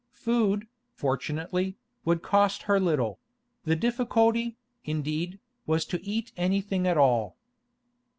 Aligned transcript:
Food, 0.15 0.65
fortunately, 0.95 1.77
would 2.05 2.23
cost 2.23 2.63
her 2.63 2.79
little; 2.79 3.19
the 3.65 3.75
difficulty, 3.75 4.57
indeed, 4.83 5.39
was 5.67 5.85
to 5.85 6.03
eat 6.03 6.31
anything 6.35 6.87
at 6.87 6.97
all. 6.97 7.37